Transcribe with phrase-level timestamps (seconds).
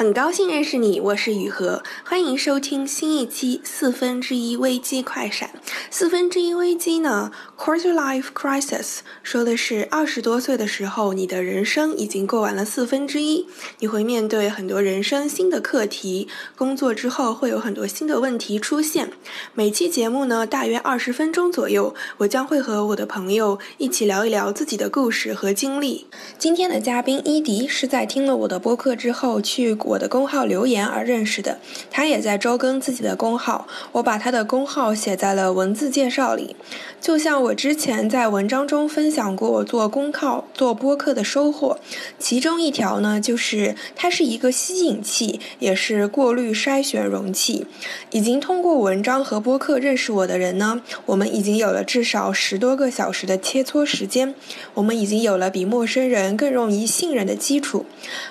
[0.00, 5.50] 很高兴认识你，我是雨禾，欢迎收听新一期四分之一危机快闪。
[5.90, 13.46] 四分之一危机呢，quarter life crisis，说的是二十多岁的时候，你的人生已经过完了四分之一，
[13.80, 19.12] 你会面对很多人生新的课题，工作之后会有很多新的问题出现。
[19.52, 26.06] 每期节目呢，大约二十分钟左右，我将会和我的朋友一起聊一聊自己的故事和经历。
[26.38, 29.76] 今天的嘉宾伊迪是在听了我的播客之后去。
[29.90, 31.58] 我的公号留言而认识的，
[31.90, 36.56] 他也在周更自己的公号，我把他的公号写在了文字介绍里。
[37.00, 41.78] 就像我之前在文章中分享过我做公号、做播客的收获，
[42.18, 47.66] 其中一条呢，就是它是一个吸引器，也是过滤筛选容器。
[48.10, 54.34] 已经通过文章和播客认识我的人呢，我们已经有了至少十多个小时的切磋时间，
[54.74, 57.86] 我们已经有了比陌生人更容易信任的基础。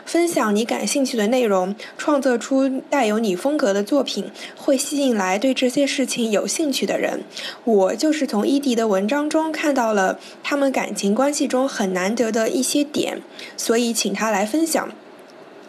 [0.05, 7.23] 分享你感兴趣的内容，容创作出带有你风格的作品，会吸引来对这些事情有兴趣的人。
[7.63, 8.59] 我就是从伊。
[8.59, 13.21] 迪的文章中看到了他们感情关系中很难得的一些点，
[13.55, 14.91] 所以请他来分享。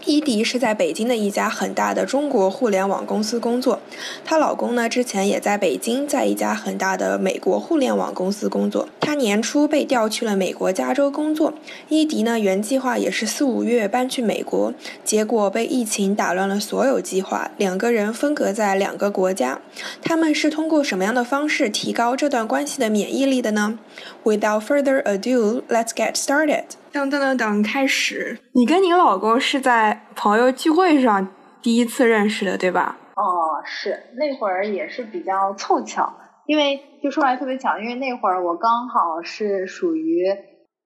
[0.07, 3.81] 伊迪是在北京的一家很大的中国互联网公司工作，
[4.25, 8.89] 她老公呢之前也在北京，在一家很大的美国互联网公司工作。
[8.99, 11.53] 她年初被调去了美国加州工作。
[11.89, 14.73] 伊迪呢原计划也是四五月搬去美国，
[15.05, 19.61] 结果被疫情打乱了所有计划，两个人分隔在两个国家。
[20.03, 23.79] 他们是通过什么样的方式提高这段关系的免疫力的呢
[24.25, 26.65] ？Without further ado, let's get started.
[26.93, 28.37] 噔噔噔噔，开始。
[28.53, 31.29] 你跟你老公是在朋友聚会上
[31.63, 32.99] 第一次认识的，对吧？
[33.15, 36.13] 哦，是那会儿也是比较凑巧，
[36.47, 40.25] 因为就说来特别巧，因为那会儿我刚好是属于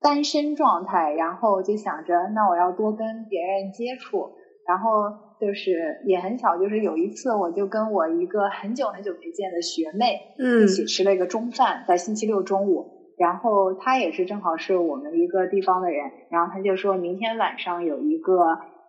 [0.03, 4.31] 单身状态，然后就想着那我要多跟别人接触，
[4.69, 5.05] 然后
[5.41, 12.94] 就是也很巧，就是有一次我就跟我一个很久很久没见的学妹，嗯，一起吃了一个中饭，在星期六中午。
[13.17, 18.41] 然后他也是正好是我们一个地方的人，然后他就说明天晚上有一个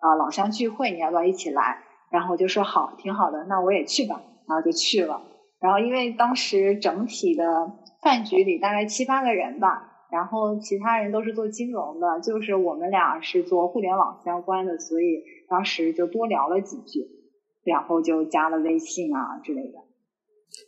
[0.01, 1.79] 呃老乡聚会，你要不要一起来？
[2.11, 5.21] 然后我就说好，挺好的，那我也去吧，然后就去了。
[5.59, 7.43] 然后因为当时整体的
[8.01, 17.07] 饭局里大概七八个人吧，然后其他人都是做金融的，就是我们俩是做互联网相关的，所以当时就多聊了几句，
[17.63, 19.79] 然后就加了微信啊之类的。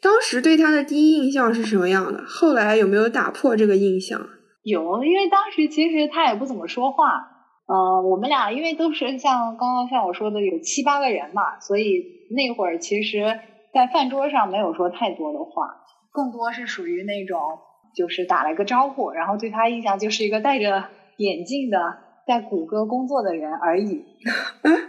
[0.02, 2.24] 当时对他的第一印象是什么样的？
[2.28, 4.20] 后来有没有打破这个印象？
[4.64, 7.06] 有，因为当时其实他也不怎么说话。
[7.68, 13.40] 呃，我们俩因为都是像刚刚像我说的有七八个人嘛，所以那会儿其实，
[13.74, 15.76] 在饭桌上没有说太多的话，
[16.12, 17.40] 更多是属于那种
[17.96, 20.86] 就是打了个招呼，然后对他印象就是一个戴着
[21.18, 21.78] 眼镜的
[22.28, 24.04] 在谷歌工作的人而已。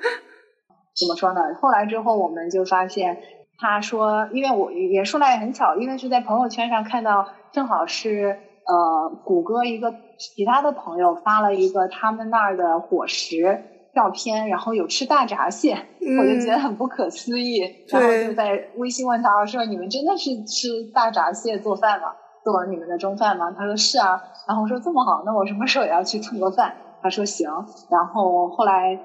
[0.95, 1.55] 怎么说呢？
[1.61, 3.17] 后来之后我们就发现。
[3.59, 13.59] 他说：“因为我也说来也很巧，因为是在朋友圈上看到，正好是呃谷歌一个其他的朋友发了一个他们那儿的伙食
[13.93, 15.73] 照片，然后有吃大闸蟹，
[16.21, 17.59] 我就觉得很不可思议，
[17.89, 22.07] 然后就在微信问他说：你们真的是吃大闸蟹做饭吗？
[22.45, 23.51] 做你们的中饭吗？
[23.51, 26.77] 他说是啊，然后我说这么好，那我什么时候也要去蹭个饭？
[27.03, 27.49] 他说行，
[27.91, 28.97] 然后后来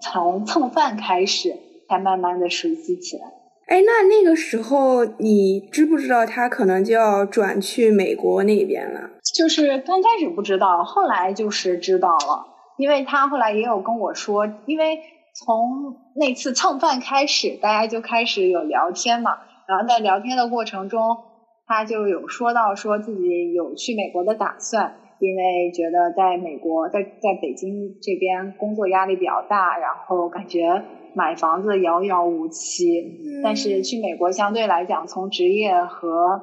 [0.00, 1.50] 从蹭饭开始，
[1.88, 3.22] 才慢慢的熟悉起来。”
[3.68, 9.10] 哎，那那个时候你知不知道他可能就要转去美国那边了？
[9.34, 12.46] 就是刚开始不知道，后来就是知道了，
[12.78, 14.98] 因为他后来也有跟我说，因为
[15.34, 19.36] 从那次蹭饭开始，大家就开始有聊天嘛，
[19.68, 21.18] 然后在聊天的过程中，
[21.66, 30.82] 他就有说到说自己有去美国的打算，因为觉得在美国在在北京这边工作压力比较大，然后感觉。
[31.14, 36.40] 买房子遥遥无期，但是去美国相对来讲，从职业和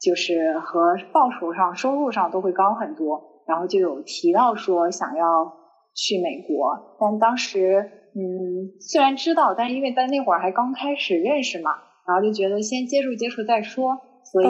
[0.00, 3.42] 就是和报酬上、收入上都会高很多。
[3.46, 5.52] 然后就有提到说想要
[5.94, 7.78] 去美国，但当时
[8.12, 11.70] 嗯虽然知道，但是因为在那会儿还刚开始认识嘛，
[12.08, 14.48] 然后就觉得先接触接触再说，所以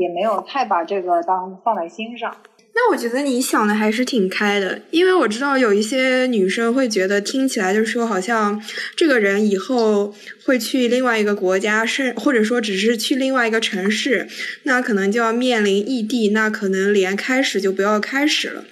[0.00, 2.34] 也没有太把这个当放在心上。
[2.78, 8.62] 那我觉得你想的还是挺开的，因为我知道有一些女生会觉得听起来就是说，好像
[8.94, 10.14] 这个人以后
[10.44, 14.28] 会去另外一个国家，是或者说只是去另外一个城市，
[14.64, 18.62] 那可能就要面临异地，那可能连开始就不要开始了。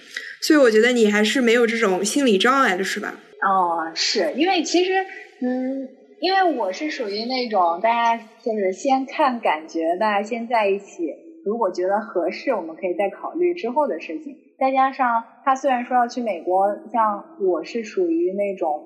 [0.42, 3.18] 所以我觉得你还是没有这种心理障碍的，是吧？
[3.40, 4.92] 哦，是因为其实，
[5.40, 5.88] 嗯，
[6.20, 11.23] 因为我是属于那种大家就是先看感觉，大家先在一起。
[11.44, 14.36] 如果觉得合适，我们可以再考虑之后的事情。
[14.58, 18.82] 再加上他虽然说要去美国，像我是属于那种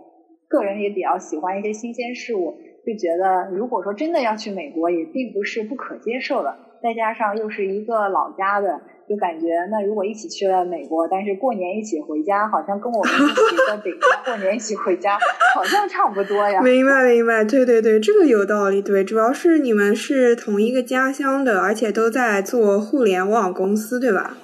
[0.49, 6.57] 个人也比较喜欢一些新鲜事物，就觉得如果说真的要去美国，也并不是不可接受的。
[6.83, 15.19] 再加上又是一个老家的，就感觉那如果一起去了美国，但是过年一起回家，好像跟我们一起在北京过年一起回家，
[15.55, 16.61] 好像差不多呀。
[16.61, 18.83] 明白，明白，对对对，这个有道理。
[18.83, 24.37] 对，主要是你们是同一个家乡的，而且都在做互联网公司，对吧？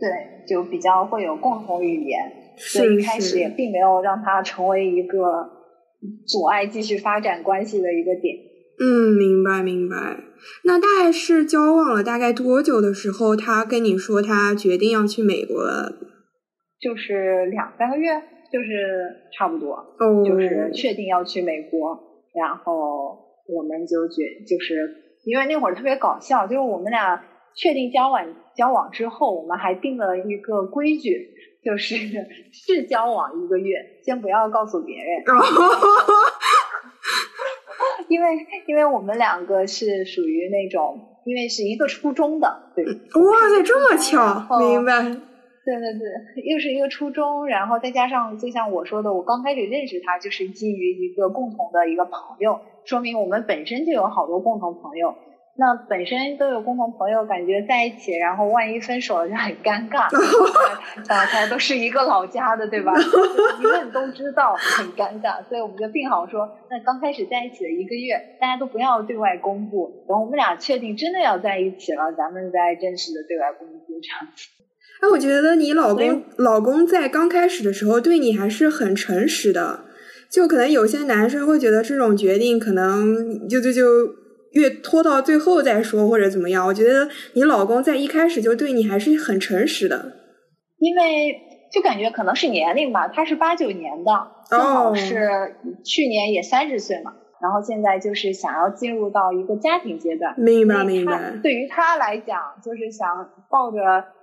[0.00, 0.08] 对，
[0.48, 5.48] 就比较会有共同语言，所以一开始也并没有让它成为一个
[6.26, 8.47] 阻碍继续发展关系的一个点。
[8.80, 10.24] 嗯，明白明白。
[10.64, 15.92] 那大概是交往了大概多久的时候，他跟你说他决定要去美国了？
[16.80, 18.08] 就是两三个月，
[18.52, 21.98] 就是差不多，哦，就是确定要去美国，
[22.34, 24.88] 然后我们就决，就是
[25.24, 27.20] 因为那会儿特别搞笑，就是我们俩
[27.56, 28.24] 确定交往
[28.54, 31.30] 交往之后，我们还定了一个规矩，
[31.64, 31.96] 就是
[32.54, 33.74] 是交往一个月，
[34.04, 35.24] 先不要告诉别人。
[38.08, 38.28] 因为
[38.66, 42.84] 因为我们两个是属于那种，因为是一个初中的，对。
[42.84, 42.92] 哇
[43.56, 45.02] 塞，这么巧，明白。
[45.02, 55.14] 对对对，又是一个初中，然后再加上，就像我说的，我刚开始认识他就是基于一个共同的一个朋友，说明我们本身就有好多共同朋友。
[55.60, 60.06] 那本身都有共同朋友，感觉在一起，然后万一分手了就很尴尬。
[61.08, 62.92] 大家都是一个老家的，对吧？
[63.60, 65.42] 一问都知道，很尴尬。
[65.48, 70.04] 所以我们就定好说，那刚开始在一起的一个月，大家都不要对外公布。
[70.06, 74.46] 等我们俩确定真的要在一起了，咱们再正式的对外公布这样子。
[75.02, 79.80] 哎，我觉得你老公老公在刚开始的时候对你还是很诚实的，
[80.30, 83.82] 就可能有些男生会觉得这种决定可能就就就。
[84.52, 86.66] 越拖到最后再说，或者怎么样？
[86.66, 90.12] 我觉得你老公在一开始就对你还是很诚实的，
[90.78, 91.40] 因为
[91.72, 97.12] 就感觉可能是年龄吧，他是八九年的，正好是去年也三十岁嘛，
[97.42, 101.32] 然后现在就是想要进入到一个家庭阶段，明白明白。
[101.42, 103.78] 对于他来讲，就是想抱着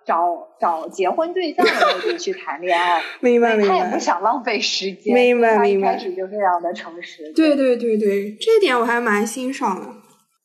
[0.05, 3.77] 找找结婚对象的目的去谈恋爱， 明白明白。
[3.77, 5.89] 他也不想浪费时间，明白明白。
[5.89, 9.87] 一开始就非常的诚实，对对对对，这点我还蛮欣赏的。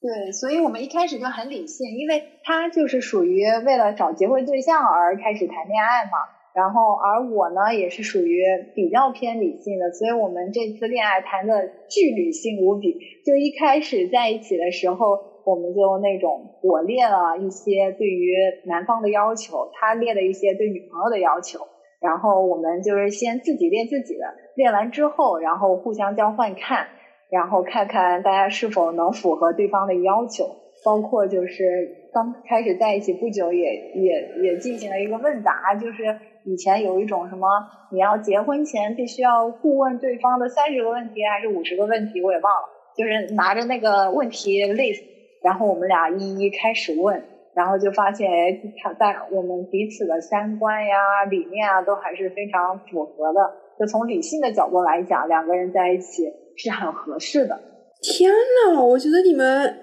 [0.01, 6.19] 对，所以我们一开始就很理性，因为他就是属于为了找结婚对象而开始谈恋爱嘛。
[6.53, 8.43] 然后，而我呢，也是属于
[8.75, 12.99] 比较偏理性的，所以我们这次恋爱谈的巨理性无比。
[13.25, 18.35] 就一开始在一起的时候，我们就那种我列了一些对于
[18.67, 21.61] 男方的要求，他列了一些对女朋友的要求，
[22.01, 24.25] 然后我们就是先自己列自己的，
[24.57, 26.89] 列完之后，然后互相交换看。
[27.31, 37.47] 然后看看大家是否能符合对方的要求，包括就是刚开始在一起不久，也也也进行了一个问答，就是以前有一种什么
[37.93, 45.03] 你要结婚前必须要互问对方的三十个问题还是五十个问题，我也忘了，就是拿着那个问题 list，
[45.43, 47.23] 然后我们俩一一开始问，
[47.55, 53.41] 然后就发现哎，他在我们彼此的三观呀、理念啊都还是非常符合的，
[53.79, 56.31] 就从理性的角度来讲，两个人在一起。
[56.63, 57.59] 是很合适的。
[58.03, 59.79] 天呐，我觉得你们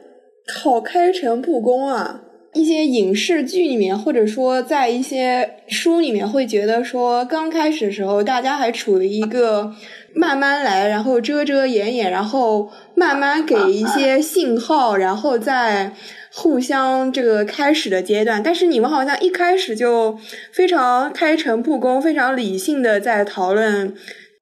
[0.62, 2.22] 好开诚布公啊！
[2.54, 9.72] 一些影视剧里面，或者说在一些书里面，会觉得说刚开始的时候，大家还处于一个
[10.14, 15.94] 慢慢来，然后遮遮掩掩，然后慢慢给一些信号，然后再
[16.38, 18.42] 互相这个开始的阶段。
[18.44, 20.18] 但是你们好像一开始就
[20.54, 23.96] 非常开诚布公，非常理性的在讨论，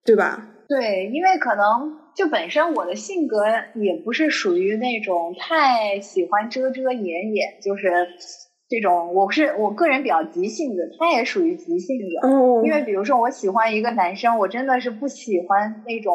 [0.03, 0.47] 对吧？
[0.67, 2.05] 对，因为可能。
[2.15, 3.43] 就本身我的性格
[3.75, 7.03] 也不是属于那种太喜欢遮遮掩
[7.35, 7.91] 掩，就是
[8.69, 12.25] 这种我是我个人比较急性子，他也属于急性子。
[12.25, 12.61] 哦。
[12.63, 16.13] 因为比如说我喜欢一个男生，我真的是不喜欢那种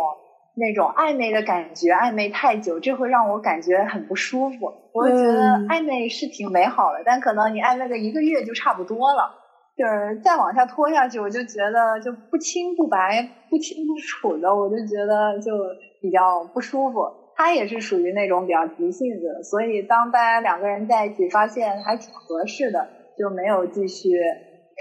[0.61, 4.73] 那种暧昧的感觉，暧昧太久，这会让我感觉很不舒服。
[4.93, 9.29] 我觉得暧昧是挺美好的，但可能你暧昧个一个月就差不多了，
[9.76, 15.50] 就是再往下拖下去，我就觉得就不清不白、不清不楚的，我就觉得就。
[16.02, 17.05] 比较不舒服，
[17.37, 22.88] 他也是属于那种比较急性子，所以当大家两个人在一起，发现还挺合适的，
[23.19, 24.09] 就没有继续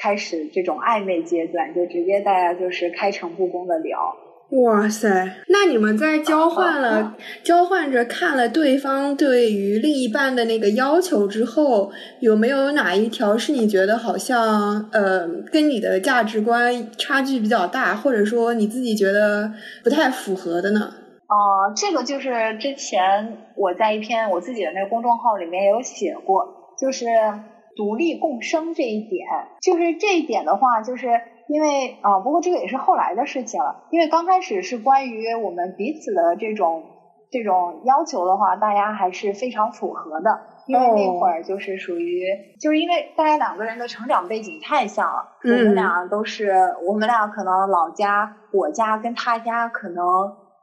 [0.01, 4.15] 开始这种暧昧阶段，就直接大家就是开诚布公的聊。
[4.51, 5.07] 哇塞，
[5.47, 19.51] 那你们在交换了交换着看了对方对于另一半的那个要求之后，有没有哪一条是你觉得好像呃跟你的价值观差距比较大，或者说你自己觉得
[19.83, 20.93] 不太符合的呢？
[21.27, 27.05] 哦，这个就是之前我在一篇我自己的那个公众号里面有写过，就是
[27.75, 29.27] 独立共生这一点。
[29.61, 31.07] 就是这一点的话，就是
[31.49, 33.87] 因为啊，不过这个也是后来的事情了。
[33.89, 36.83] 因为刚开始是关于我们彼此的这种
[37.31, 40.39] 这种要求的话，大家还是非常符合的。
[40.67, 42.23] 因为那会儿就是属于，
[42.61, 45.25] 就是因为大家两个人的成长背景太像了。
[45.43, 46.51] 我们俩都是，
[46.87, 50.05] 我们俩可能老家我家跟他家可能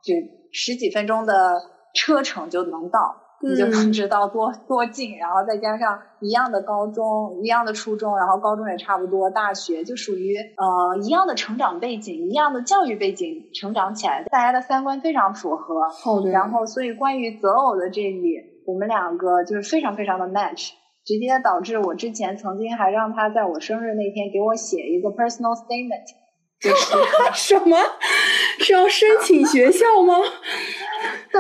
[0.05, 0.13] 只
[0.53, 1.61] 十几分钟的
[1.95, 3.17] 车程就能到。
[3.49, 15.81] 你就能知道多多近，然后再加上一样的高中，一样的初中，然后高中也差不多，大学就属于呃一样的成长背景，一样的教育背景，成长起来，大家的三观非常符合。
[16.31, 18.37] 然后，所以关于择偶的这里，
[18.67, 20.71] 我们两个就是非常非常的 match，
[21.05, 26.07] 直接导致我之前曾经还让他在我生日那天给我写一个 personal statement，
[26.61, 26.97] 就是
[27.35, 27.77] 什么？
[28.59, 30.15] 是要申请学校吗？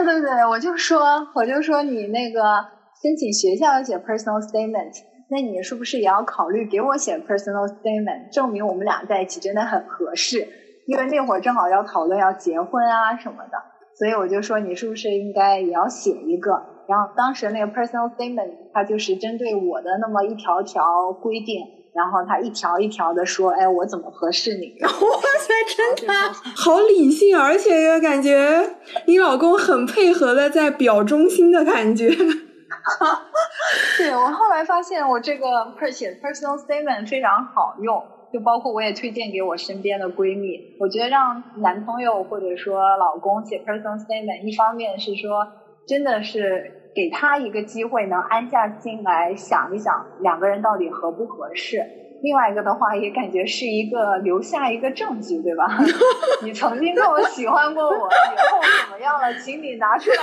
[0.05, 2.67] 对对对，我就说，我就说你那个
[3.01, 4.93] 申请学校要写 personal statement，
[5.29, 10.49] 那你是不是也要考虑给我写 personal statement，证明我们俩在一起真的很合适？
[10.87, 13.57] 因为那会儿正好要讨论要结婚啊什么的，
[13.95, 16.63] 所以我就说你是不是应该也要写一个？
[16.87, 21.65] 然后当时那个 personal statement，它就是针对我的那么一条条规定。
[21.97, 25.55] 然后他一条一条的说：“哎，我怎么合适你？” 哇塞，
[25.97, 26.13] 真的
[26.55, 28.77] 好理性，而且又感觉
[29.07, 32.11] 你老公很配合的在表忠心的感觉。
[33.97, 35.47] 对我后来发现，我这个
[35.81, 40.77] personal statement 非常好用，就包括我也推荐给我身边的闺蜜。
[40.79, 45.47] 我觉得让男朋友或者说老公写 personal statement，一方面是说
[45.89, 46.83] 真的是。
[46.97, 51.85] 给他一个机会，能安下心来想一想两个人到底合不合适。
[52.23, 55.69] 另外一个的话，也感觉是一个留下一个证据，对吧？
[56.43, 60.17] 你曾经这么喜欢过我，以后怎么样了，请你拿出来。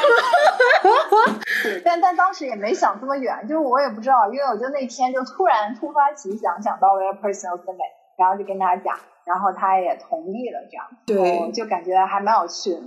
[1.63, 12.81] 对， 但但当时也没想这么远，就是我也不知道，因为我就那天就突然突发奇想，想到了 personal statement，然后就跟他讲，然后他也同意了，这样，对，就感觉还蛮有趣的。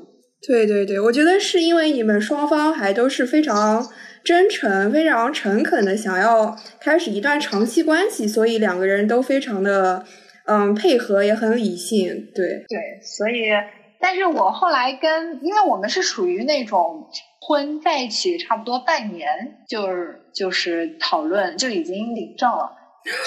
[0.47, 3.87] 对对对，我觉得是因为你们双方还都是非常
[4.23, 10.05] 真诚、非常诚恳的，想要开始一段长期关系，所以两个人都非常的
[10.45, 12.29] 嗯配合，也很理性。
[12.35, 13.51] 对对，所以，
[13.99, 17.09] 但是我后来跟，因为我们是属于那种
[17.41, 19.29] 婚在一起差不多半年，
[19.69, 22.71] 就是就是讨论就已经领证了，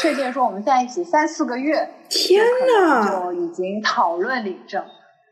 [0.01, 4.83] 确切说我们在一起三四个月，天呐，就已经讨论领证。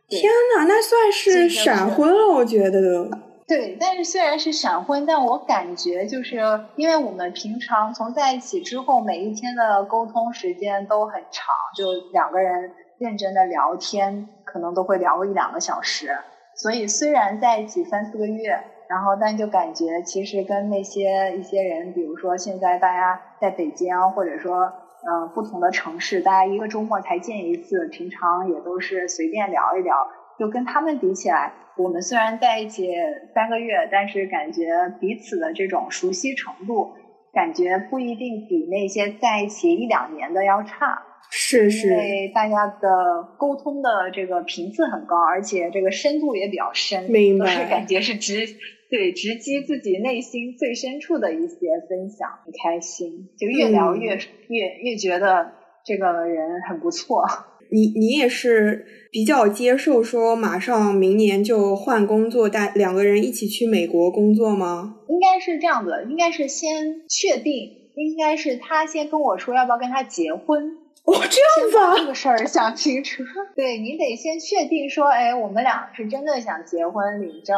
[0.10, 3.10] 天呐，那算是闪婚了，我觉得都。
[3.46, 6.38] 对，但是虽然是闪婚，但我感觉就是
[6.76, 16.18] 因为我们平常从在一起之后，每一天的沟通时间都很长，就两个人认真的聊天，可能都会聊一两个小时。
[16.56, 24.72] 所以虽然在一起三四个月，然后但就感觉其实跟那些一些人，比如说现在大家在北京，或者说。
[25.06, 29.96] 嗯，不同的城市，大家一个周末才见一次，平常也都是随便聊一聊。
[30.40, 32.92] 就跟他们比起来，我们虽然在一起
[33.34, 34.66] 三个月，但是感觉
[35.00, 36.94] 彼此的这种熟悉程度，
[37.34, 41.02] 感觉不一定比那些在一起一两年的要差。
[41.30, 47.70] 是是，因为大家的沟通的这个频次很高，而且这个深度也比较深，明白？
[47.70, 48.46] 感觉是直。
[48.90, 51.58] 对，直击自己内心最深处的一些
[51.90, 54.18] 分享，很开心，就越聊越
[54.48, 55.52] 越越觉得
[55.86, 57.24] 这个人很不错。
[57.70, 65.00] 你你也是比较接受说马上明年就换工作，带两个人一起去美国工作吗？
[65.10, 67.54] 应该是这样的，应该是先确定，
[67.96, 70.78] 应该是他先跟我说要不要跟他结婚。
[71.04, 73.24] 哦，这样子啊，这个事儿想清楚。
[73.54, 77.58] 对你得先确定说，哎，我们俩是真的想结婚领证。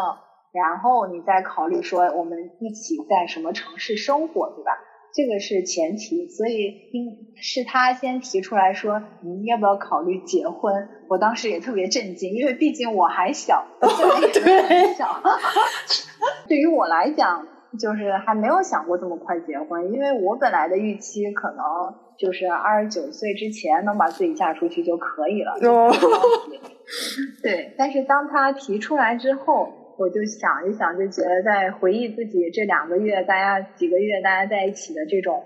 [0.52, 4.72] 然后你再考虑说我们一起在什么城市生活，对吧？
[5.12, 10.88] 这个是前提，所以应是他先提出来说，你要不要考虑结婚？
[11.08, 15.22] 我当时也特别震惊，因为毕竟我还小，对，小。
[16.48, 17.48] 对于我来讲，
[17.80, 21.66] 就是还没有想过这么快结婚，因为我本来的预期可能
[22.20, 25.54] 就是二十九岁之前能把自己嫁出去就可以了。
[25.68, 25.92] 哦，
[27.42, 29.74] 对，但是当他提出来之后。
[30.00, 35.44] 我就想一想，就觉得在回忆自己这两个月，大家几个月大家在一起的这种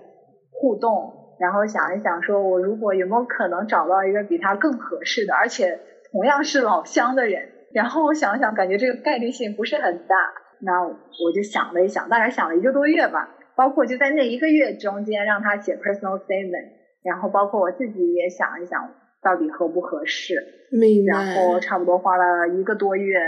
[0.52, 5.80] 互动，然后想一想，说我如果有没有可能找到一个比他更合适的，而且
[6.12, 10.14] 同样是老乡的人，然后我想想，感觉这个概率性不是很大。
[10.60, 16.68] 那我就想了一想，大概想了一个多月吧，包括就在那一个月中间让他写 personal statement，
[17.02, 18.88] 然后包括我自己也想一想，
[19.20, 20.36] 到底合不合适，
[21.04, 23.18] 然后差不多花了一个多月。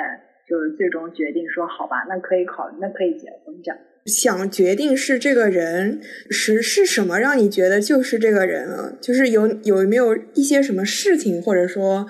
[0.48, 3.78] 就是最终决定说好吧，那可以考，那可以结婚这样。
[4.06, 6.00] 想决定是这个人
[6.30, 8.92] 是是什么让你觉得就是这个人啊？
[9.00, 12.06] 就是有有没有一些什么事情，或者说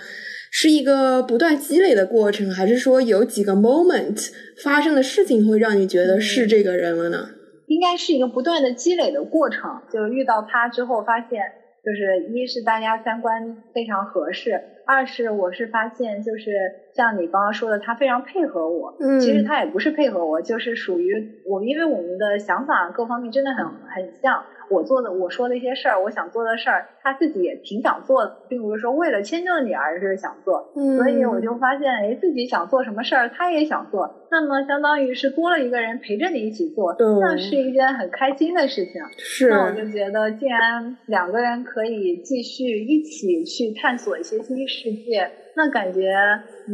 [0.51, 4.31] 是一个不断积累的过程，还是说有几个 moment
[4.63, 7.31] 发生的事情会让你觉得是这个人了呢？
[7.67, 11.41] 应该是一个不断的积累的过程，就遇到他之后发现，
[11.83, 16.53] 就是一是大家三观非常合适，二是我是发现就是。
[16.97, 18.97] 像你刚刚说的，他非常配合我。
[18.99, 21.13] 嗯，其实他也不是配合我，就是属于
[21.45, 24.43] 我，因为我们的想法各方面真的很很像。
[24.69, 30.73] 我做的，我说的一些事儿，我想做的事儿，他自己也挺想做，并不是说为了迁就你而是想做。
[30.75, 38.95] 嗯，所以我就发现，哎，自己想做什么事儿，他也想做，那么相当于是多了一个人陪着你一起做，那是一件很开心的事情。
[39.19, 45.31] 是，那我就觉得，既然两个人可以继续一起去探索一些新世界。
[45.57, 46.01] 那感觉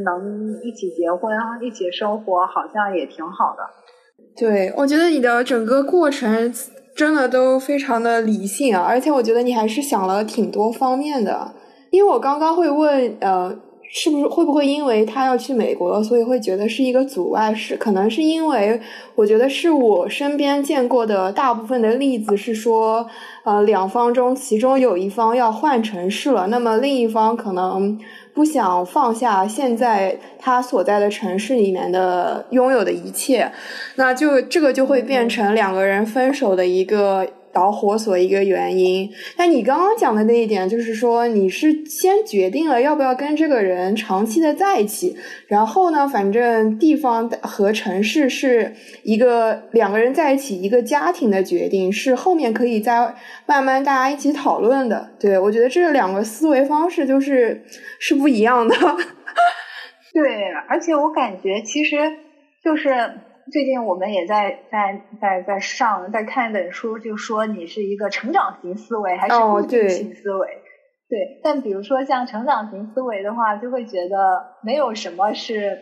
[0.04, 1.30] 能一起结婚、
[1.60, 3.62] 一起生活，好像也挺好的。
[4.36, 6.52] 对，我觉得你的整个过程
[6.96, 11.52] 真的都非常的理性啊，而且我觉得你还是想了挺多方面的。
[11.90, 13.56] 因为我刚刚会问，呃。
[13.94, 17.54] 是不是会不会因为他要去美国了，所以会觉得是一个阻碍？
[17.54, 18.80] 是可能是因为
[19.14, 23.06] 我觉得是我身边见过的大部分的例子是说，
[23.44, 28.00] 呃，两方中其中有一方要换城市了，那么另一方可能
[28.32, 33.52] 不想放下现在他所在的城市里面的拥有的一切，
[33.96, 37.28] 那就这个就会变成两个人分手的一个。
[37.52, 45.16] 导火索一个原因，那你刚刚讲的那一点，就是说你是先决定了要不要跟这个人长期的在一起，
[45.46, 53.14] 然后呢，反正地方和城市是一个两个人在一起一个家庭的决定，是后面可以再
[53.46, 55.10] 慢慢大家一起讨论的。
[55.20, 57.62] 对我觉得这两个思维方式就是
[57.98, 58.74] 是不一样的。
[60.14, 61.96] 对，而且我感觉其实
[62.64, 62.90] 就是。
[63.50, 70.46] 最近我们也在在在在上在看一本书，就说你是一个成长型思维还是固定型思维？
[71.08, 74.16] 对，但比如说像成长型思维的话，就会觉得
[74.62, 75.78] 没有什么是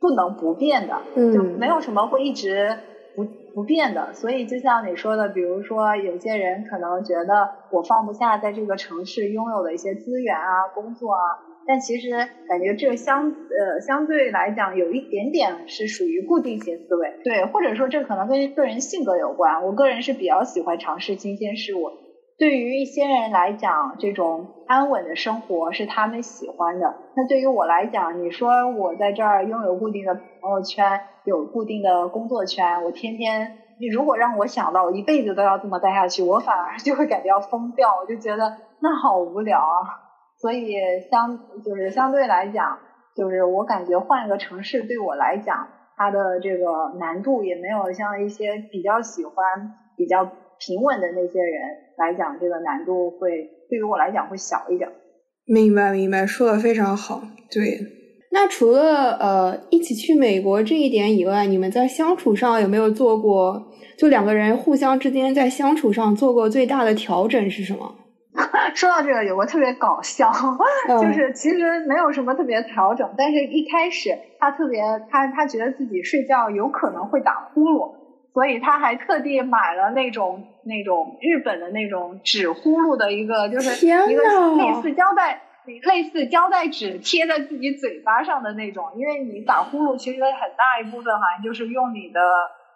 [0.00, 1.00] 不能不变的，
[1.32, 2.76] 就没有什么会一直
[3.16, 3.24] 不
[3.54, 4.12] 不变的。
[4.12, 11.49] 所以就像你说的，比如说有些人可能觉得我放不下在这个城市拥有的一些资源啊、工作啊。
[11.70, 12.10] 但其实
[12.48, 19.64] 感觉这相呃相对来讲有一点点是属于固定型思维，对，或者说这可能跟个人性格有关。
[19.64, 21.92] 我个人是比较喜欢尝试新鲜事物。
[22.36, 26.92] 对于一些人来讲，这种安稳的生活是他们喜欢的。
[27.14, 37.90] 那对于我来讲，你说我在这儿拥有固定的朋友圈，有固定的工作圈，我天天你如果让我想到我一辈子都要这么待下去，我反而就会感觉要疯掉。
[38.02, 40.09] 我就觉得那好无聊啊。
[40.40, 40.74] 所以
[41.10, 42.78] 相就是相对来讲，
[43.14, 49.34] 就是我感觉换个城市对我来讲，它的这个难度也没有像一些比较喜欢
[49.96, 50.24] 比较
[50.58, 51.60] 平稳的那些人
[51.98, 54.90] 来讲，这个难度会对于我来讲会小一点。
[55.46, 57.20] 明白明白，说的非常好。
[57.50, 57.78] 对，
[58.30, 63.66] 那除了呃一起去美国这一点以外，你们在相处上有没有做过？
[63.98, 67.96] 就两个人互相之间在相处上做过最大的调整是什么？
[68.74, 70.30] 说到这个，有个特别搞笑，
[71.00, 77.94] 就是其实没有什么特别调整，但是一开始他特别他他觉得自己睡觉有可能会打呼噜，
[78.32, 84.22] 所以他还特地买了那种那种日本的那种纸呼噜的一个，就是一个
[84.56, 85.42] 类似胶带
[85.84, 92.20] 类似胶带纸贴在自己嘴巴上的那种，因为你打呼噜其实很大一部分好像就是用你的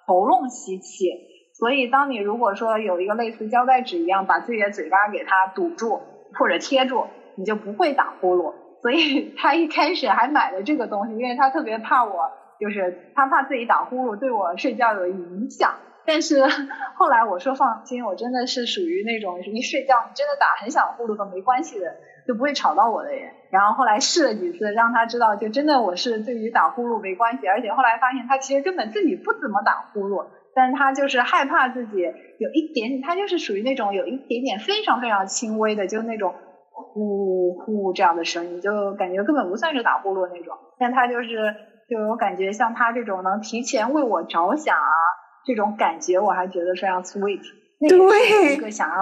[0.07, 1.07] 喉咙吸气。
[1.55, 6.01] 所以，当你如果说有一个类似胶带纸一样把自己的嘴巴给它堵住
[6.37, 8.53] 或者贴住，你就不会打呼噜。
[8.83, 15.75] 所以 他一开始还买了这个东西，因为他特别怕我，就是他怕自己打呼噜对我睡觉有影响。
[16.07, 16.45] 但是
[16.99, 21.87] 后来我说放心，我真的是属于那种一睡觉真的打很响呼噜都没关系的，
[22.27, 23.31] 就不会吵到我的人。
[23.51, 30.27] 然后后来试了几次，让他知道就真的我是对于打呼噜没关系，而且后来发现他其实根本自己不怎么打呼噜。
[30.55, 31.93] 但他就是害怕自己
[32.38, 36.35] 有一点，他就是属于那种有一点点非常非常轻微的，就是那种
[36.73, 40.55] 呼呼这样的声音，就感觉根本不算是打呼噜那种。
[40.79, 41.55] 但他就是，
[41.88, 44.95] 就我感觉像他这种能提前为我着想啊，
[45.45, 47.40] 这种感觉我还觉得非常 sweet。
[47.87, 48.95] 对，一个想要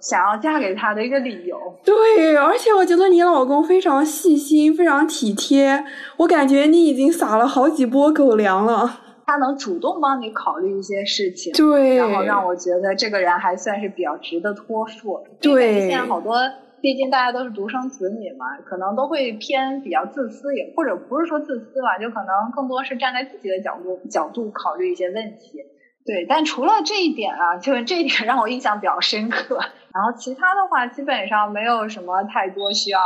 [0.00, 1.56] 想要嫁给他的一个理由。
[1.84, 5.84] 对，而且我觉得你老公非常细心，非常体贴，
[6.16, 9.02] 我感觉你已经撒了好几波狗粮了。
[9.26, 15.26] 他能主动帮你考虑一些事情，对，然后让我觉得这个人还算是比较值得托付。
[15.40, 16.36] 对，现在好多，
[16.80, 25.58] 毕竟大家都是独生子女嘛，可能都会偏比较自私，也或者不是说自私吧，就可能更多是站在自己的角度角度考虑一些问题。
[26.06, 29.58] 对，但除了这一点啊，就是这一点让我印象比较深刻。
[29.94, 33.00] 然后其他的话，基本上没有什么太多需要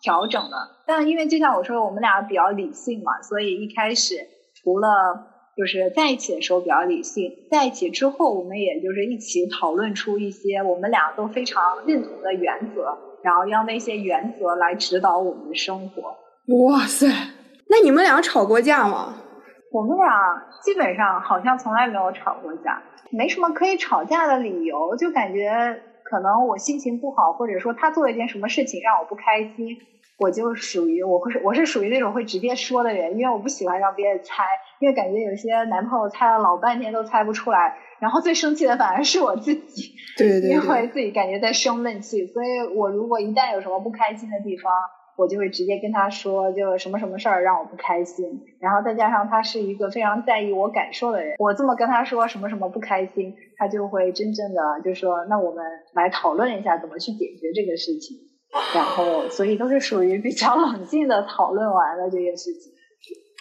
[0.00, 0.56] 调整的。
[0.86, 4.14] 但因为就像我说，我们俩比较理性嘛，所以一开始
[4.54, 4.88] 除了
[5.56, 16.16] 就是在一起的时候比较理性，在一起之后，我们也就是一起讨论出一些我们俩都非常认同的原则，然后让那些原则来指导我们的生活。
[16.66, 17.06] 哇塞，
[17.68, 19.14] 那你们俩吵过架吗？
[19.72, 25.50] 我们俩基本上好像从来没有吵过架，没什么可以吵架的理由，就感觉
[26.02, 29.76] 可能我心情不好，或者说他做了一件什么事情让我不开心，
[30.20, 34.44] 我就属于我会我是属于那种会直接说的人，因为我不喜欢让别人猜，
[34.78, 44.70] 因为感觉有些男朋友猜了老半天都猜不出来，然后最生气的反而是我自己， 对对，因为自己感觉在生闷气，所以我如果一旦有什么不开心的地方。
[45.16, 58.16] 我就会直接跟他说，就什么什么事儿让我不开心，然后再加上他是一个非常在意我感受的人，我这么跟他说什么什么不开心，他就会真正的就说，那我们来讨论一下怎么去解决这个事情，
[58.74, 62.72] 然后所以都是属于比较冷静的讨论完了这件事情。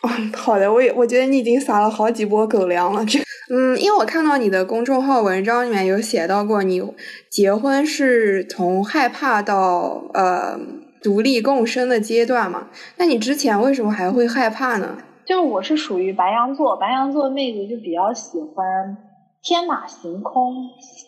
[0.36, 3.20] 好的，我也我觉得你已经撒了好几波狗粮了，这
[3.52, 6.82] 嗯，因为我看到你的公众号文章里面有写到过，你
[7.30, 10.60] 结婚是从害怕到呃。
[11.02, 12.68] 独立共生的阶段嘛，
[12.98, 14.98] 那你之前为什么还会害怕呢？
[15.26, 18.98] 就是我是属于白羊座，白羊座妹子就比较喜欢
[19.42, 20.54] 天马行空，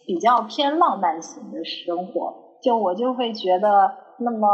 [0.08, 2.34] 比较偏浪漫型的生活。
[2.62, 4.48] 就我就会觉得，那么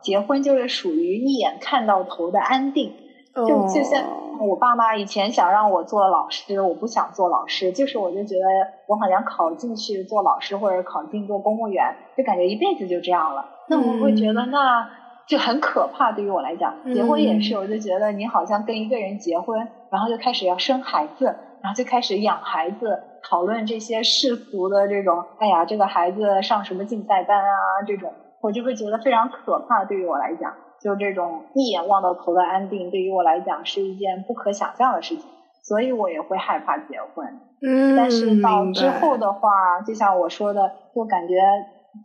[0.00, 2.94] 结婚就是属于一眼看到头的安定。
[3.34, 4.04] 就就像
[4.40, 8.44] 我爸妈以前想让我做老师，我不想做老师，就是我就觉得
[8.86, 13.46] 我好像考进去做老师或者考进做公务员，就感觉一辈子就这样了。
[13.68, 14.86] 那我会觉得那
[15.26, 16.12] 就很可怕。
[16.12, 21.24] 对于我来讲，结婚也是，我就觉得你好像跟一个人结婚，然后就开始要生孩子，
[21.62, 29.84] 然后就开始养孩子，讨论这些世俗的这种，哎呀，这个孩子上什么竞赛班啊，这种，我就会觉得非常可怕。
[29.84, 35.24] 对于我来讲，就这种一眼望到头的安定，对于我来讲是一件不可想象的事情，
[35.62, 37.26] 所以我也会害怕结婚。
[37.62, 41.34] 嗯，但是到之后的话，就像我说的，就感觉。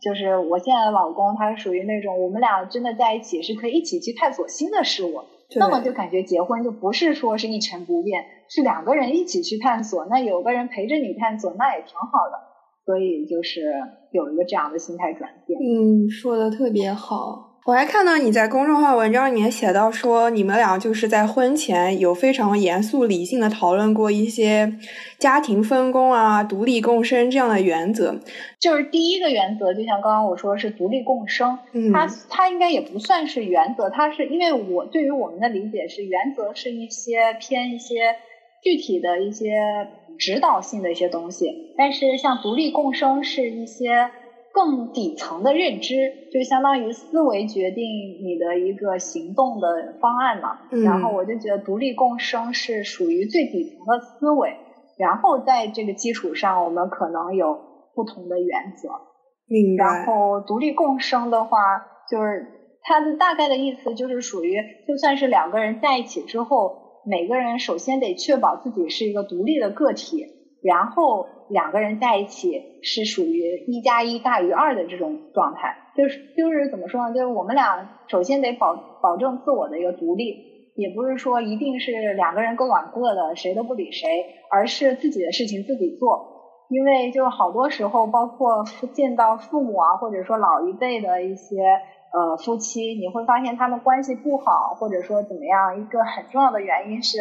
[0.02, 5.22] 就是我现在的老公，他是属于那种我们俩真的在一起是可以一起去探索新的事物，
[5.56, 12.38] 那么就感觉结婚就不是说是一成不变，是两个人一起去探索，那有个人陪着你探索，那也挺好的，
[12.84, 13.72] 所以就是
[14.12, 15.58] 有一个这样的心态转变。
[15.58, 17.47] 嗯，说的特别好。
[17.68, 24.72] 我还看到你在公众号文章里面写到说，你们俩就是在婚前有非常严肃理性的讨论过一些
[25.18, 28.18] 家庭分工啊、独立共生这样的原则。
[28.58, 31.58] 就是第一个原则，就像刚刚我说是独立共生，
[31.92, 38.16] 它它应该也不算是原则，它是因为我对于我们的理解是原则是一些偏一些
[38.62, 39.50] 具体的一些
[40.18, 44.08] 指导性的一些东西，但是像独立共生是一些。
[44.52, 45.94] 更底层的认知，
[46.32, 47.84] 就相当于思维决定
[48.24, 50.58] 你的一个行动的方案嘛。
[50.84, 54.56] 然后我就觉得独立共生是属于最底层的思维，
[54.98, 57.58] 然后在这个基础上，我们可能有
[57.94, 58.88] 不同的原则。
[59.46, 59.84] 明白。
[59.84, 61.58] 然后独立共生的话，
[62.10, 62.46] 就是
[62.82, 64.56] 它的大概的意思就是属于，
[64.86, 70.26] 就算是两个人在一起之后，每个人首先得确保自己是一个独立的个体，
[70.62, 71.26] 然后。
[71.50, 77.14] 两个人在一起是属于一加一大于二的这种状态，就是就是怎么说呢？
[77.14, 80.34] 就是我们俩首先得保保证自我的一个独立，
[80.74, 86.66] 也不是说一定是两个人各管各的，谁都不理谁，而是自己的事情自己做。
[86.68, 91.62] 因为就是好多时候，包括见到父母啊，或者说老一辈的一些
[92.12, 97.20] 呃夫妻，你会发现他们关系不好，或者说怎么样，一个很重要的原因是。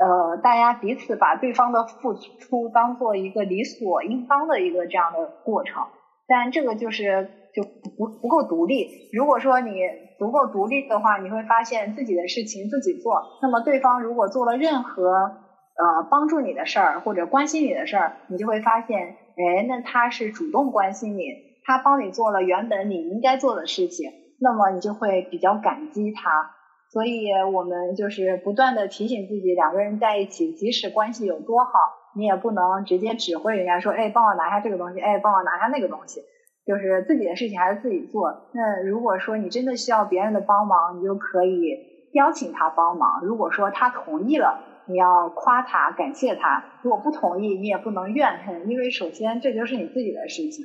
[0.00, 5.84] 呃，大家彼此把对方的付出当做一个理所应当的一个这样的过程，
[6.26, 7.62] 但这个就是就
[7.96, 8.88] 不不够独立。
[9.12, 9.78] 如果说你
[10.18, 13.22] 足够独立的话，你会发现自己的事情自己做。
[13.40, 21.22] 那么对方如果做了任何呃帮助你的事儿或者关心你的事儿，你就会发现，哎，那他是主动关心你，
[21.62, 26.53] 他帮你做了原本你应该做的事情，那么你就会比较感激他。
[26.94, 31.72] 所以，我们就是不断的提醒自己，两个人在一起，即使关系有多好，
[32.14, 36.20] 你也不能直接指挥人家说，哎，帮我拿下这个东西，哎，帮我拿下那个东西，
[36.64, 38.30] 就是自己的事情还是自己做。
[38.52, 41.76] 那如果说你真的需要别人的帮忙，你就可以
[42.12, 43.24] 邀请他帮忙。
[43.24, 50.64] 如果说他同意了，你要夸他，感谢他；如果不同意，你也不能怨恨，因为首先这就是你自己的事情。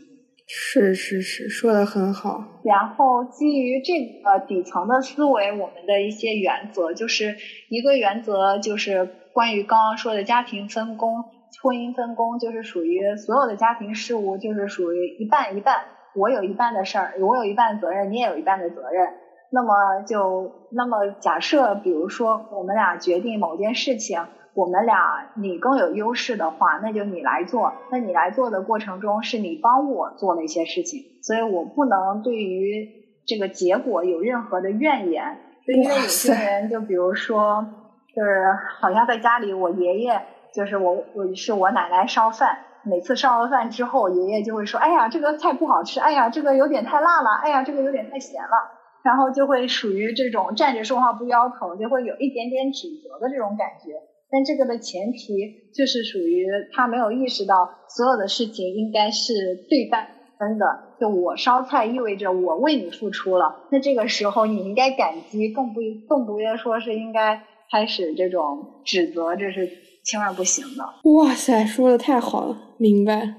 [0.52, 2.44] 是是是，说的很好。
[2.64, 7.36] 然后基于这个底层的思维，我们的一些原则，就是
[7.70, 11.24] 一个原则就是关于刚刚说的家庭分工，
[11.62, 15.86] 婚姻分工就是属于所有的家庭事务就是属于一半一半，
[16.16, 19.08] 我有一半的事儿，我有一半责任，你也有一半的责任。
[19.52, 24.26] 那么就那么假设，比如说我们俩决定某件事情，
[24.60, 27.72] 我们俩你更有优势的话，那就你来做。
[27.92, 32.90] 那你来做的过程中，是你帮我做了一些事情，所以我不能对于
[33.26, 35.38] 这个结果有任何的怨言。
[35.66, 37.66] 因为有些人，就比如说，
[38.14, 40.22] 就是好像在家里，我爷爷
[40.54, 48.58] 就是我我是我奶奶烧饭，每次烧了饭之后，爷爷就会说：“哎呀，这个菜不好吃，哎呀，这个有点太辣了，哎呀，这个有点太咸了。”
[49.06, 53.94] 然后就会属于这种站着说话不腰疼，就会有一点点指责的这种感觉。
[54.32, 60.66] 但这个的前提就是属于他没有意识到所有的事情应该是对半分的。
[61.00, 69.70] 就我烧菜意味着我为你付出了，那这个时候你应该感激，更不更不应说是应该开始这种指责，这是
[70.04, 71.12] 千万不行的。
[71.12, 73.36] 哇塞，说的太好了，明白。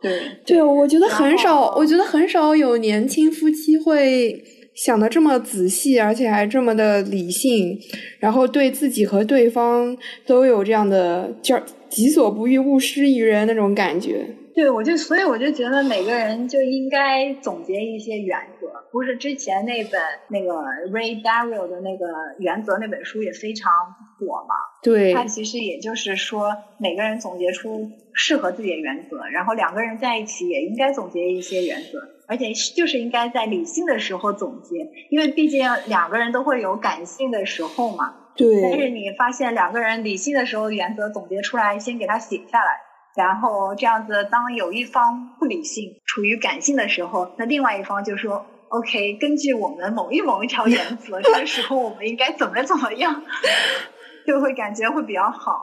[0.00, 4.40] 对 对，我觉得很少，我觉得很少有年轻夫妻会
[4.74, 7.78] 想的这么仔细，而且还这么的理性，
[8.18, 14.26] 然后对自己和对方都有这样的叫“己所不欲，勿施于人”那种感觉。
[14.54, 20.52] 对，我就所以我就觉得每个人就应该总结一些原则，不是之前那本那个
[20.92, 22.06] Ray Dalio 的那个
[22.38, 23.72] 原则那本书也非常
[24.16, 24.54] 火嘛？
[24.80, 34.76] 对，他其实也就是说每个人总结出适合自己的原则，然后两个人在一起也应该总结一些原则，而且就是应该在理性的时候总结，
[35.10, 38.14] 因为毕竟两个人都会有感性的时候嘛。
[38.36, 38.62] 对。
[38.62, 42.80] 但是你发现两个人理性的时候原则总结出来，先给他写下来。
[43.16, 53.22] 然后这样子，当有一方不理性、处于感性的时候，那另外一方就说：“OK，根据我们某一某一条原则，这个时候我们应该怎么怎么样，
[54.26, 55.62] 就会感觉会比较好。”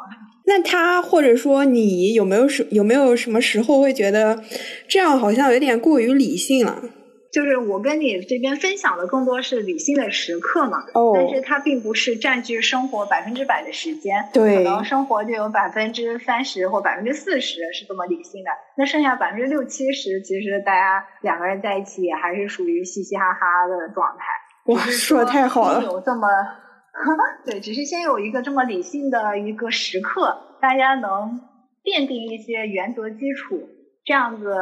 [0.53, 4.43] 那他或者说你有没有什有没有什么时候会觉得
[4.85, 6.83] 这样好像有点过于理性了？
[7.31, 10.83] 就是我跟你这边分享的更多是理性的时刻嘛，
[11.15, 24.25] 但是它并不是占据生活百分之百的时间，对，可能生活就有百分之三十或百分之四十是这么理性的，那剩下百分之六七十，其实大家两个人在一起也还是属于嘻嘻哈哈的状态。
[24.73, 26.27] 哇，说的太好了，有这么，
[27.45, 31.41] 对，只是先有一个这么理性的一个时刻，大家能
[31.83, 33.69] 奠定一些原则基础，
[34.05, 34.55] 这样子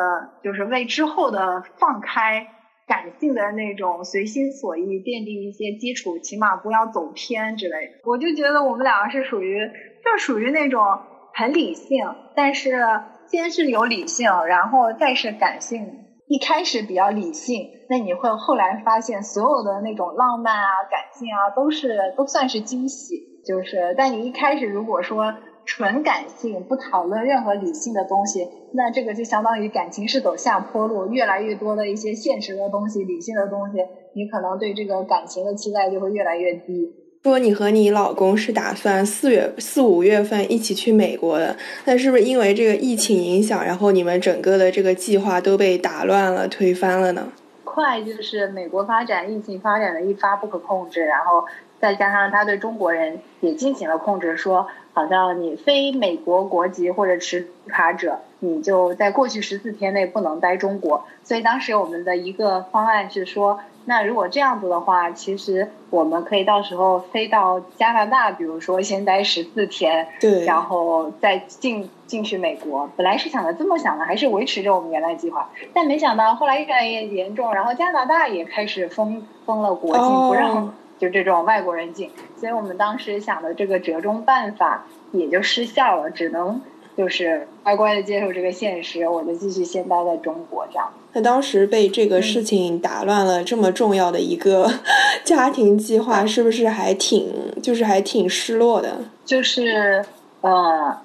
[0.43, 2.47] 就是为之后的放开。
[2.87, 7.99] 感性的那种随心所欲，奠定一些基础，起码不要走偏之类的。
[8.03, 9.59] 我就觉得我们两个是属于，
[10.03, 10.97] 就属于那种
[11.35, 12.03] 很理性，
[12.35, 12.81] 但是
[13.27, 15.85] 先是有理性，然后再是感性。
[16.29, 23.41] 一开始比较理性，那你会后来发现所有的那种浪漫啊、感性啊，都是都算是惊喜。
[23.45, 25.33] 就是，但你一开始如果说。
[25.65, 33.77] 纯感性，不讨论任何理性的东西，那这个就相当于感情是走下坡路，越来越多的一些现实的东西、理性的东西，
[34.15, 36.91] 你可能对这个感情的期待就会越来越低。
[37.21, 41.53] 说你和你老公是打算四月四五月份一起去美国的，
[41.83, 47.27] 那是不是因为这个疫情影响，然后你们整个的这个计划都被打乱了、推翻了呢？
[47.65, 51.45] 快就是美国发展，疫情发展的一发不可控制，然后
[51.79, 54.67] 再加上他对中国人也进行了控制，说。
[54.91, 61.05] 好像你非美国国籍或者持卡者，你就在过去十四天内不能待中国。
[61.23, 72.89] 所以当时我们的一个方案是说，那如果这样子的话，其实我们可以到时候飞到加拿大，比如说先待十四天，对，然后再进进去美国。
[72.97, 80.73] 本来是想的这么想的，还是维持着我们原来计划，但没想到后来越来越严重，然后加拿大也开始封封了国境，不让。
[80.99, 86.61] 就这种外国人进，所以我们当时想的这个折中办法也就失效了，只能
[86.97, 90.91] 就是乖乖的接受这个现实，我就继续先待在中国这样。
[91.13, 94.69] 那当时被这个事情打乱了这么重要的一个
[95.23, 97.31] 家庭计划，是不是还挺
[97.63, 99.05] 就是还挺失落的？
[99.25, 100.05] 就是
[100.41, 100.97] 呃。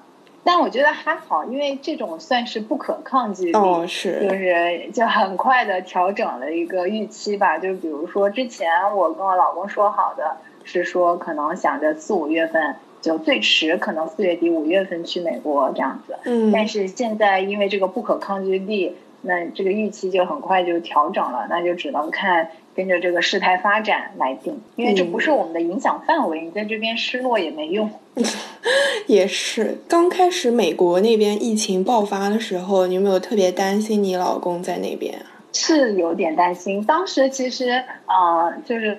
[0.45, 7.57] 但我觉得还好，因为这种算是不可抗拒力，是就是就很快的调整了一个预期吧。
[7.57, 16.15] 就比如说之前我跟我老公说好的是说，可能想着四五月份就最迟可能四月底五月份去美国这样子。
[16.25, 16.51] 嗯。
[16.51, 22.51] 但是现在因为这个不可抗拒力，那这个预期就很快就调整了，那就只能看。
[22.75, 27.89] 跟着这个事态发展来定，因为这不是我们的影响范围，你在这边失落也没用。
[29.07, 35.13] 也是，刚开始美国那边疫情爆发的时候，你有没有特别担心你老公在那边？
[35.53, 38.97] 是有点担心，当时其实呃，就是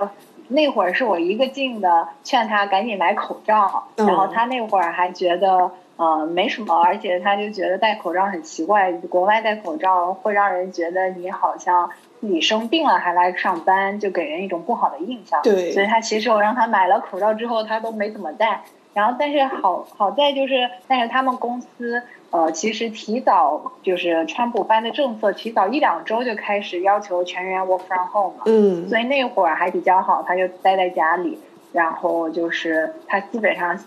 [0.49, 11.91] 那会儿是我一个劲的劝他赶紧买口罩，然后他那会儿还觉得呃，没什么，而且他就觉得戴口罩很奇怪，国外戴口罩会让人觉得你好像
[12.27, 15.41] 自己生病了还来上班，就给人一种不好的印象。
[15.43, 18.63] 对，所以他其实我让他买了口罩之后，他都没怎么戴。
[18.95, 28.43] 然后，但是好好在就是，但是他们公司呃，其实提早就是川普颁的政策，提早一两周就开始要求全员 work from home 了。
[28.47, 31.39] 嗯，所以那会儿还比较好，他就待在家里，
[31.73, 33.79] 然后就是他基本上。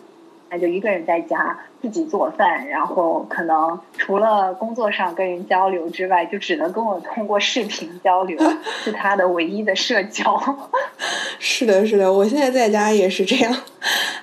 [0.50, 8.38] 他就一个人在家自己做饭，然后可能除了工作上跟人交流之外，就只能跟我通过视频交流，
[8.84, 10.42] 是他的唯一的社交。
[11.40, 13.56] 是的，是的，我现在在家也是这样。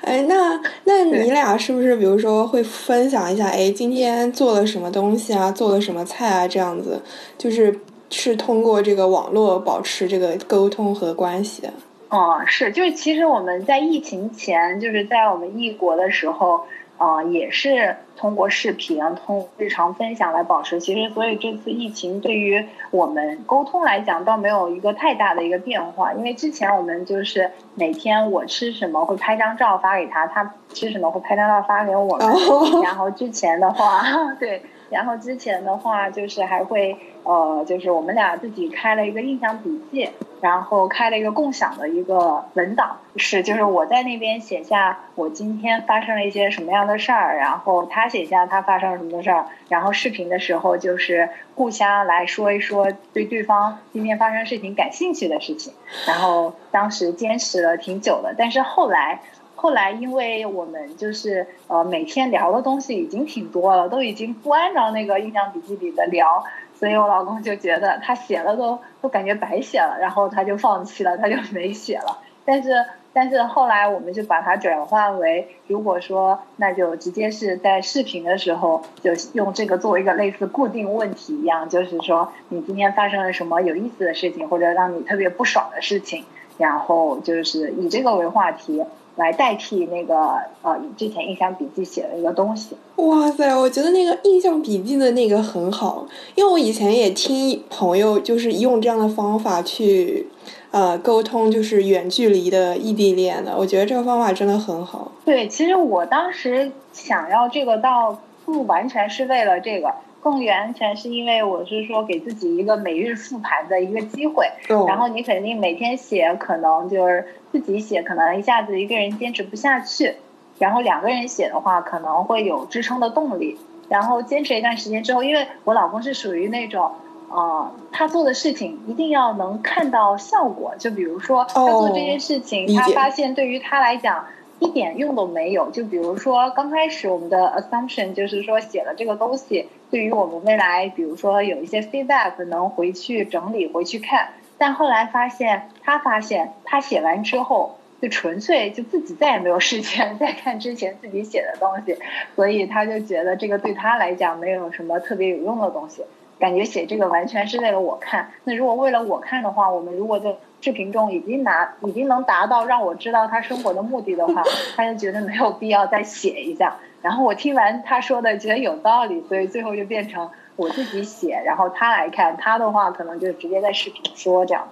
[0.03, 3.47] 哎，那那你俩是不是比如说会分享一下？
[3.47, 5.51] 哎，今天做了什么东西啊？
[5.51, 6.49] 做了什么菜啊？
[6.49, 7.01] 这样子，
[7.39, 11.73] 就是是通过这个网络保持这个沟通和关系的。
[12.17, 16.65] 哦，是，就是其实我们在疫情前，就是在我们异国的时候，
[16.97, 20.81] 啊，也是通过视频、通日常分享来保持。
[20.81, 26.15] 其实，所以这次疫情对于我们沟通来讲，倒没有一个太大的一个变化。
[26.15, 32.83] 因为之前我们就是每天我吃什么会拍张照发给他，他吃什么会拍张照发给我们。
[32.83, 34.03] 然后之前的话，
[34.41, 34.63] 对。
[34.91, 40.09] 然后之前的话就是还会呃，就是我们俩自己开了一个印象笔记，
[40.41, 55.73] 然后开了一个共享的一个文档，是就是我在那边写下我今天发生了一些什么样的事儿，然后他写下他发生了什么事儿，然后视频的时候就是互相来说一说对对方今天发生事情感兴趣的事情，
[56.07, 59.21] 然后当时坚持了挺久的，但是后来。
[59.59, 66.45] 后来，因为我们就是呃每天聊的东西已经挺多了，都已经不按照那个印象笔记里的聊，
[66.79, 72.19] 所以我老公就觉得他写了都都感觉白写了，然后他就放弃了，他就没写了。
[72.45, 86.25] 但是但是后来我们就把它转换为，如果说那就直接是在视频的时候就用这个作为一个类似固定问题一样，就是说你今天发生了什么有意思的事情，或者让你特别不爽的事情，
[86.59, 88.85] 然后就是以这个为话题。
[89.17, 92.77] 来代替那个呃，之前印象笔记写的一个东西。
[92.97, 100.29] 哇塞，我觉得那个印象笔记的那个很好，因为我以前也听朋友就是用这样的方法去
[100.71, 103.57] 呃沟通，就是远距离的异地恋的。
[103.59, 105.11] 我觉得这个方法真的很好。
[105.25, 109.93] 对，其实我当时想要这个，倒不完全是为了这个。
[110.23, 114.45] 更完全是因为我是说给自己一个每日复盘的一个机会，
[114.89, 117.25] 然后你肯定每天写，可能就是
[117.61, 120.17] 自己写，可能一下子一个人坚持不下去，
[120.59, 123.57] 然后两个人写的话，可能会有支撑的动力。
[123.89, 126.91] 然后坚持一段时间之后，因为我老公是属于那种，
[127.31, 134.27] 呃，他做的事情一定要能看到效果，就比如说他做这件事情，他发现对于他来讲。
[134.59, 135.71] 一点用都没有。
[135.71, 144.31] 就比如说，刚开始我们的 assumption 就是说，写了这个东西，对于我们未来，比如说有一些 feedback 能回去整理、回去看。
[144.59, 151.97] 但后来发现，他发现他写完之后，就纯粹就自己再也没有时间 再看之前自己写的东西，
[152.35, 156.03] 所以他就觉得这个对他来讲没有什么特别有用的东西。
[156.39, 158.31] 感觉写这个完全是为了我看。
[158.45, 164.43] 那如果为了我看的话，我们如果在视频中已经拿已经能达到让我知道他生活的目的的话，
[164.77, 166.77] 他就觉得没有必要再写一下。
[167.01, 172.37] 然后我听完他说的，觉得有道理，所以最后就变成我自己写，然后他来看。
[172.37, 174.69] 他的话可能就直接在视频说这样。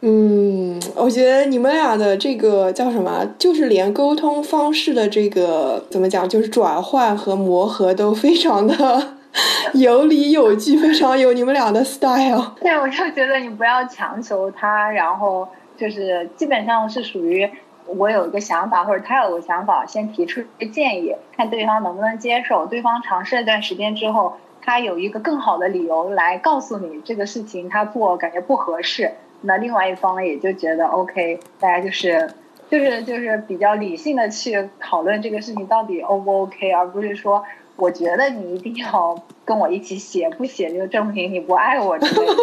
[0.00, 8.74] 嗯，我觉得你们俩的这个叫什么，就是连沟通方式的这个怎么讲，就是转换和磨合都非常的。
[9.74, 12.52] 有理有据，非常有你们俩的 style。
[12.58, 15.46] 对，我就觉得你不要强求他，然后
[15.76, 17.46] 就是基本上是属于
[17.86, 22.64] 我有一个想法，或者他有个想法，先提出一个建议，看对方能不能接受。
[22.64, 32.28] 对方尝试一段时间之后，他有一个更好的理由来告诉你这个事情他做感觉不合适，那另外一方也就觉得 OK，大家就是
[32.68, 37.42] 就是就是比较理性的去讨论这个事情到底 O 不 OK，而不是说。
[37.76, 42.34] 我觉得你一定要跟我一起写，不写就证明你不爱我之类的。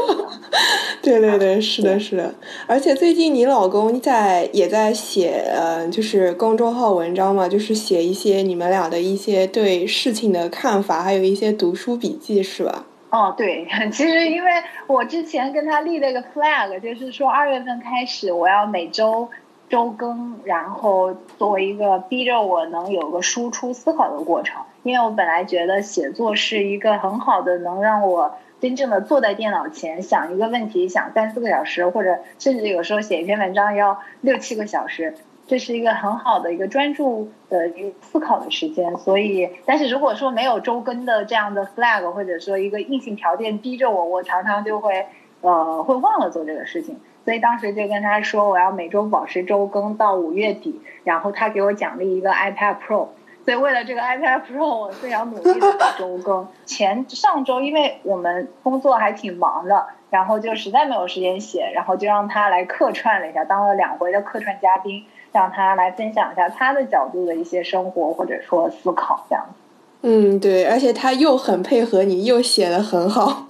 [1.01, 2.33] 对对对，是的，是的。
[2.67, 12.85] 而且最近你老公在也在写，呃，就是公众号文章嘛，就是写一些你们俩的一些对事情的看法，还有一些读书笔记，是吧？
[13.09, 14.51] 哦，对， 其实因为
[14.87, 19.27] 我之前跟他立了一个 flag，就是说二月份开始我要每周。
[19.73, 35.15] 周更，然后作为一个逼着我能有个输出思考的过程，因为我本来觉得写作是一个很好的能让我真正的坐在电脑前想一个问题，想三四个小时，或者甚至有时候写一篇文章要六七个小时，
[35.47, 38.95] 这是一个很好的一个专注的一个思考的时间。
[38.97, 45.07] 所以，但是如果说没有周更的这样的 flag，或者说一个硬性条件逼着我，我常常就会
[45.41, 46.99] 呃会忘了做这个事情。
[47.25, 53.07] 所以当时就跟他说，我要每周保持周更到五月底，然后他给我奖励一个 iPad Pro。
[53.45, 56.47] 所以为了这个 iPad Pro，我非常努力的周更。
[56.65, 65.03] 前上周因为我们工作还挺忙的，然后就实在没有时间写，然后就让他来客串了一下，当了两回的客串嘉宾，
[65.33, 69.45] 让他来分享一下他的角度的一些生活或者说思考这样。
[70.05, 73.45] 嗯，对，而且他又很配合你，又写的很好。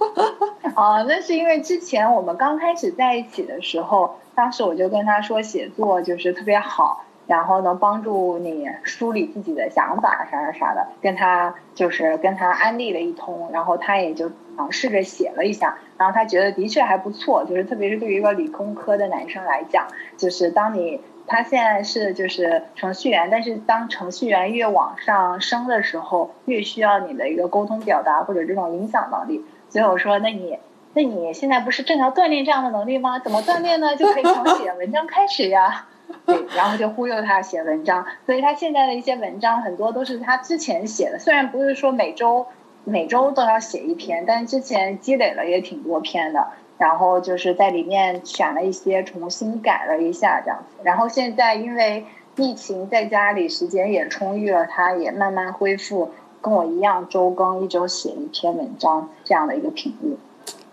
[0.74, 7.04] 啊，那是因为之前我们刚开始在一起的时候，当时我就跟他说，写作就是特别好。
[7.26, 19.86] 然后能帮助你梳理自己的想法啥啥啥的，跟他就是跟他安利了一通，然后他也就尝试着写了一下，然后他觉得的确还不错，就是特别是对于一个理工科的男生来讲，
[20.18, 29.42] 就是当你他现在是就是程序员，但是当程序员越往上升的时候，越需要你的一个沟通表达或者这种影响能力，
[29.74, 30.56] 所以我说那你
[30.92, 33.18] 那你现在不是正要锻炼这样的能力吗？
[33.18, 33.96] 怎么锻炼呢？
[33.96, 35.88] 就可以从写文章开始呀。
[36.24, 42.46] 对，然后就忽悠他写文章，所以他现在的一些文章很多都是他之前写的，虽然不是说每周
[42.84, 46.46] 每周都要写一篇，但之前积累了也挺多篇的，
[46.78, 52.06] 然后就是在里面选了一些，重新改了一下这样子，然后现在因为
[52.36, 56.12] 疫情在家里时间也充裕了，他也慢慢恢复
[56.44, 60.14] 跟我一样周更一周写一篇文章这样的一个频率。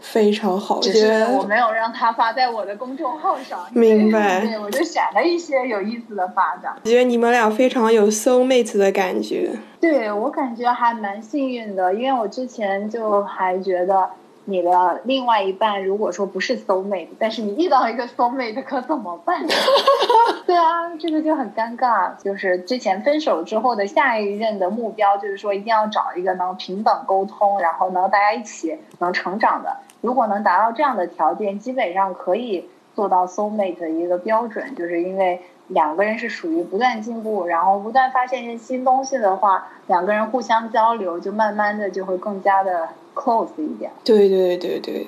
[0.01, 3.65] 非常好，只是我没有让他发在我的公众号上。
[3.71, 4.41] 明白。
[4.41, 6.73] 对，我就选了一些有意思的发展。
[6.83, 9.51] 我觉得你们俩非常有 soul mate 的感觉。
[9.79, 14.09] 对我感觉还蛮幸运的，因为我之前就还觉得
[14.45, 19.45] 你的另外一半如果说不是 soul mate，但是你遇到一个 soul mate 可怎么办？
[20.45, 22.11] 对啊，这个就很尴尬。
[22.21, 29.77] 就是之前分手之后的下一任的目标，就是说一定要找一个能平等沟通，然后能大家一起能成长的。
[30.01, 43.91] 如果能达到这样的条件，基本上可以做到 soul mate 的一个标准，就是因为两个人是属于不断进步，然后不断发现一些新东西的话，两个人互相交流，就慢慢的就会更加的 close 一点。
[44.03, 45.07] 对对对对。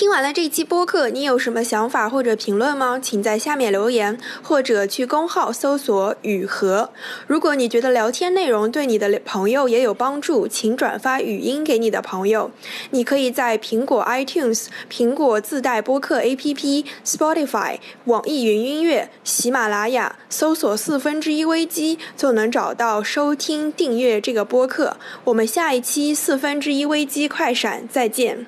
[0.00, 2.98] 听完了这期播客，你有什么想法或者评论吗？
[2.98, 6.88] 请在下面留言，或者去公号搜索“雨禾”。
[7.28, 12.50] 如果你觉得聊天内容对你的朋友也有帮助，请转发语音给你的朋友。
[12.92, 17.76] 你可以在苹果 iTunes、苹果自带播客 APP、Spotify、
[18.06, 24.96] 网易云音乐、喜马拉雅搜索“四分之一危机”，就能找到收听订阅这个播客。
[25.24, 28.46] 我们下一期“四分之一危机快闪”再见。